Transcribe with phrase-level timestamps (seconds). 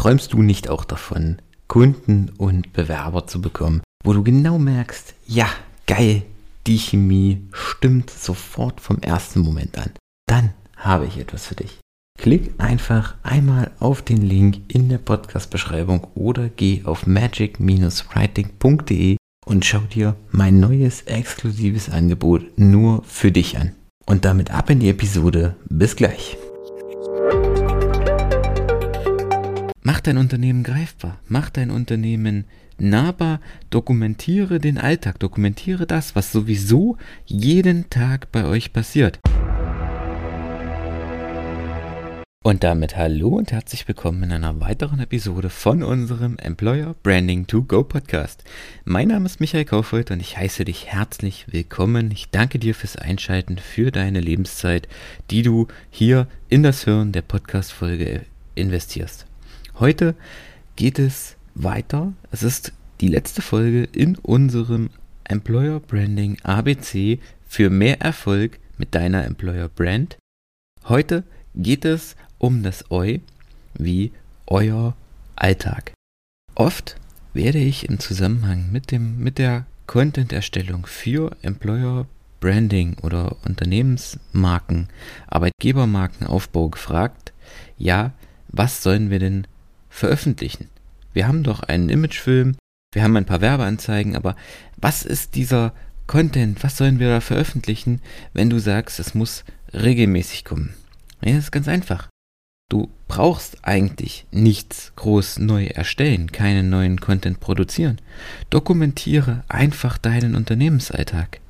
[0.00, 1.36] Träumst du nicht auch davon,
[1.68, 5.46] Kunden und Bewerber zu bekommen, wo du genau merkst, ja,
[5.86, 6.22] geil,
[6.66, 9.90] die Chemie stimmt sofort vom ersten Moment an.
[10.26, 11.80] Dann habe ich etwas für dich.
[12.18, 19.80] Klick einfach einmal auf den Link in der Podcast-Beschreibung oder geh auf magic-writing.de und schau
[19.80, 23.72] dir mein neues exklusives Angebot nur für dich an.
[24.06, 25.56] Und damit ab in die Episode.
[25.68, 26.38] Bis gleich.
[29.82, 32.44] Mach dein Unternehmen greifbar, mach dein Unternehmen
[32.76, 33.40] nahbar,
[33.70, 39.18] dokumentiere den Alltag, dokumentiere das, was sowieso jeden Tag bei euch passiert.
[42.42, 47.62] Und damit hallo und herzlich willkommen in einer weiteren Episode von unserem Employer Branding to
[47.62, 48.44] Go Podcast.
[48.84, 52.10] Mein Name ist Michael Kaufreuth und ich heiße dich herzlich willkommen.
[52.10, 54.88] Ich danke dir fürs Einschalten, für deine Lebenszeit,
[55.30, 59.29] die du hier in das Hören der Podcast-Folge investierst.
[59.80, 60.14] Heute
[60.76, 62.12] geht es weiter.
[62.30, 64.90] Es ist die letzte Folge in unserem
[65.24, 70.18] Employer Branding ABC für mehr Erfolg mit deiner Employer Brand.
[70.84, 73.20] Heute geht es um das Eu
[73.72, 74.12] wie
[74.46, 74.94] euer
[75.34, 75.94] Alltag.
[76.54, 76.96] Oft
[77.32, 82.06] werde ich im Zusammenhang mit, dem, mit der Content-Erstellung für Employer
[82.40, 84.88] Branding oder Unternehmensmarken,
[85.28, 87.32] Arbeitgebermarkenaufbau gefragt,
[87.78, 88.12] ja,
[88.48, 89.46] was sollen wir denn
[89.90, 90.68] veröffentlichen.
[91.12, 92.56] Wir haben doch einen Imagefilm,
[92.94, 94.36] wir haben ein paar Werbeanzeigen, aber
[94.76, 95.74] was ist dieser
[96.06, 98.00] Content, was sollen wir da veröffentlichen,
[98.32, 100.74] wenn du sagst, es muss regelmäßig kommen?
[101.22, 102.08] Ja, das ist ganz einfach.
[102.70, 108.00] Du brauchst eigentlich nichts groß neu erstellen, keinen neuen Content produzieren.
[108.48, 111.40] Dokumentiere einfach deinen Unternehmensalltag.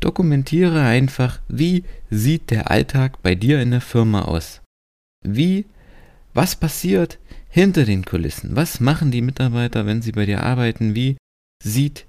[0.00, 4.62] Dokumentiere einfach, wie sieht der Alltag bei dir in der Firma aus?
[5.22, 5.66] Wie,
[6.34, 7.18] was passiert,
[7.52, 8.56] hinter den Kulissen.
[8.56, 10.94] Was machen die Mitarbeiter, wenn sie bei dir arbeiten?
[10.94, 11.18] Wie
[11.62, 12.06] sieht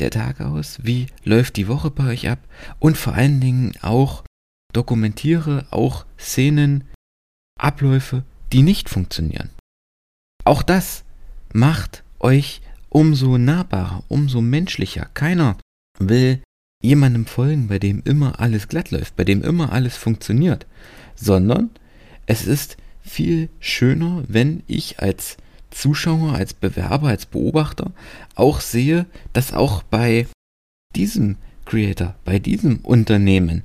[0.00, 0.78] der Tag aus?
[0.82, 2.38] Wie läuft die Woche bei euch ab?
[2.78, 4.24] Und vor allen Dingen auch
[4.72, 6.84] dokumentiere auch Szenen,
[7.60, 9.50] Abläufe, die nicht funktionieren.
[10.44, 11.04] Auch das
[11.52, 15.10] macht euch umso nahbarer, umso menschlicher.
[15.12, 15.58] Keiner
[15.98, 16.40] will
[16.82, 20.66] jemandem folgen, bei dem immer alles glatt läuft, bei dem immer alles funktioniert,
[21.14, 21.70] sondern
[22.26, 25.36] es ist viel schöner, wenn ich als
[25.70, 27.92] Zuschauer, als Bewerber, als Beobachter
[28.34, 30.26] auch sehe, dass auch bei
[30.96, 33.62] diesem Creator, bei diesem Unternehmen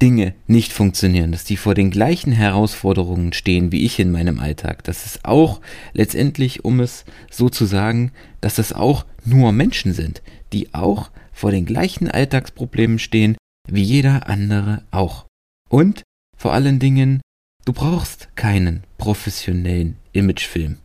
[0.00, 4.84] Dinge nicht funktionieren, dass die vor den gleichen Herausforderungen stehen wie ich in meinem Alltag,
[4.84, 5.60] dass es auch
[5.92, 10.22] letztendlich, um es so zu sagen, dass es auch nur Menschen sind,
[10.52, 13.36] die auch vor den gleichen Alltagsproblemen stehen
[13.68, 15.26] wie jeder andere auch.
[15.68, 16.02] Und
[16.36, 17.20] vor allen Dingen
[17.64, 20.78] Du brauchst keinen professionellen Imagefilm.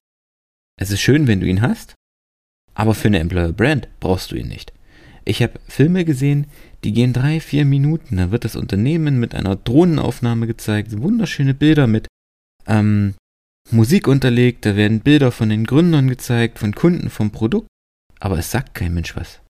[0.80, 1.96] Es ist schön, wenn du ihn hast,
[2.74, 4.74] aber für eine Employer Brand brauchst du ihn nicht.
[5.24, 6.48] Ich habe Filme gesehen,
[6.84, 8.18] die gehen drei, vier Minuten.
[8.18, 12.08] Da wird das Unternehmen mit einer Drohnenaufnahme gezeigt, wunderschöne Bilder mit
[12.68, 13.16] ähm,
[13.72, 17.68] Musik unterlegt, da werden Bilder von den Gründern gezeigt, von Kunden, vom Produkt,
[18.20, 19.42] aber es sagt kein Mensch was.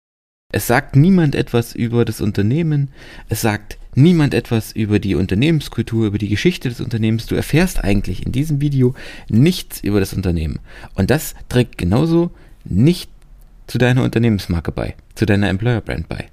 [0.54, 2.92] Es sagt niemand etwas über das Unternehmen,
[3.28, 7.26] es sagt niemand etwas über die Unternehmenskultur, über die Geschichte des Unternehmens.
[7.26, 8.94] Du erfährst eigentlich in diesem Video
[9.30, 10.60] nichts über das Unternehmen.
[10.96, 12.32] Und das trägt genauso
[12.64, 13.10] nicht
[13.68, 16.30] zu deiner Unternehmensmarke bei, zu deiner Employer Brand bei.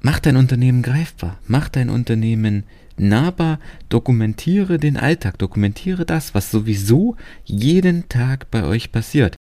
[0.00, 2.64] Mach dein Unternehmen greifbar, mach dein Unternehmen
[2.96, 9.36] nahbar, dokumentiere den Alltag, dokumentiere das, was sowieso jeden Tag bei euch passiert.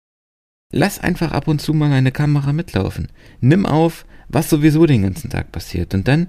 [0.73, 3.09] Lass einfach ab und zu mal eine Kamera mitlaufen.
[3.41, 6.29] Nimm auf, was sowieso den ganzen Tag passiert und dann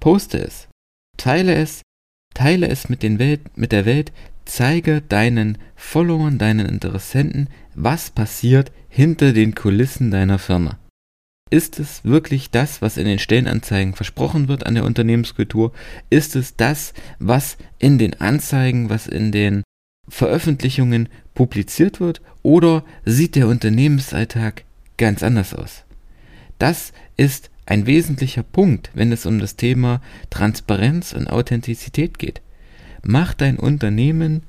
[0.00, 0.68] poste es.
[1.16, 1.82] Teile es,
[2.34, 4.12] teile es mit, den Welt, mit der Welt,
[4.44, 10.78] zeige deinen Followern, deinen Interessenten, was passiert hinter den Kulissen deiner Firma.
[11.50, 15.72] Ist es wirklich das, was in den Stellenanzeigen versprochen wird an der Unternehmenskultur?
[16.10, 19.62] Ist es das, was in den Anzeigen, was in den
[20.08, 24.64] Veröffentlichungen publiziert wird oder sieht der Unternehmensalltag
[24.96, 25.84] ganz anders aus?
[26.58, 32.40] Das ist ein wesentlicher Punkt, wenn es um das Thema Transparenz und Authentizität geht.
[33.02, 34.44] Mach dein Unternehmen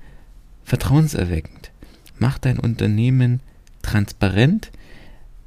[0.64, 1.72] vertrauenserweckend.
[2.20, 3.42] Mach dein Unternehmen
[3.82, 4.72] transparent,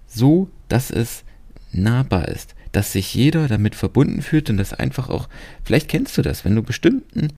[0.07, 1.25] so dass es
[1.73, 5.29] nahbar ist, dass sich jeder damit verbunden fühlt und das einfach auch,
[5.65, 7.33] vielleicht kennst du das, wenn du bestimmten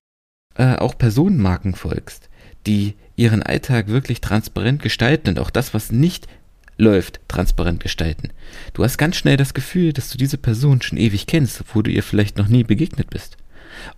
[0.55, 2.29] äh, auch Personenmarken folgst,
[2.67, 6.29] die ihren Alltag wirklich transparent gestalten und auch das, was nicht
[6.83, 8.31] läuft, transparent gestalten.
[8.75, 11.91] Du hast ganz schnell das Gefühl, dass du diese Person schon ewig kennst, obwohl du
[11.91, 13.37] ihr vielleicht noch nie begegnet bist.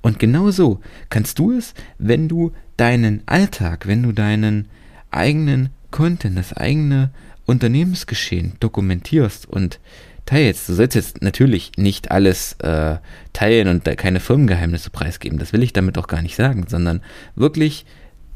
[0.02, 4.68] Und genau so kannst du es, wenn du deinen Alltag, wenn du deinen
[5.10, 7.10] eigenen Content, das eigene
[7.46, 9.80] Unternehmensgeschehen dokumentierst und
[10.26, 12.96] teilst, du sollst jetzt natürlich nicht alles äh,
[13.32, 17.02] teilen und keine Firmengeheimnisse preisgeben, das will ich damit auch gar nicht sagen, sondern
[17.34, 17.84] wirklich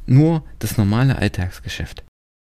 [0.06, 2.04] nur das normale Alltagsgeschäft.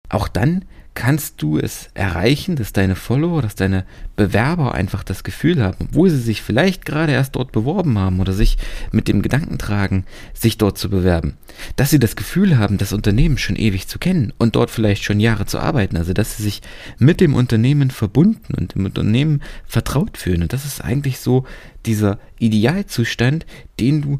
[0.08, 0.64] Auch dann
[0.99, 3.85] kannst du es erreichen, dass deine Follower, dass deine
[4.17, 8.33] Bewerber einfach das Gefühl haben, obwohl sie sich vielleicht gerade erst dort beworben haben oder
[8.33, 8.59] sich
[8.91, 10.05] mit dem Gedanken tragen,
[10.35, 11.35] sich dort zu bewerben,
[11.77, 15.21] dass sie das Gefühl haben, das Unternehmen schon ewig zu kennen und dort vielleicht schon
[15.21, 16.62] Jahre zu arbeiten, also dass sie sich
[16.99, 20.43] mit dem Unternehmen verbunden und dem Unternehmen vertraut fühlen.
[20.43, 21.45] Und das ist eigentlich so
[21.87, 23.47] dieser Idealzustand,
[23.79, 24.19] den du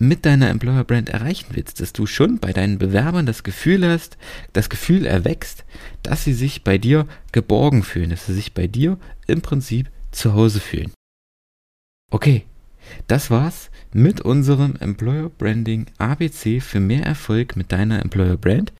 [0.00, 4.16] mit deiner Employer Brand erreichen willst, dass du schon bei deinen Bewerbern das Gefühl hast,
[4.54, 5.64] das Gefühl erwächst,
[6.02, 10.32] dass sie sich bei dir geborgen fühlen, dass sie sich bei dir im Prinzip zu
[10.32, 10.90] Hause fühlen.
[12.10, 12.46] Okay,
[13.06, 18.72] das war's mit unserem Employer Branding ABC für mehr Erfolg mit deiner Employer Brand.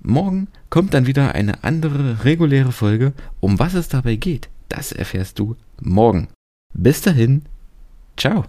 [0.00, 3.12] Morgen kommt dann wieder eine andere reguläre Folge.
[3.40, 6.28] Um was es dabei geht, das erfährst du morgen.
[6.72, 7.42] Bis dahin,
[8.16, 8.44] ciao.